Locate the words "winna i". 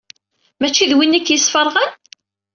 0.97-1.21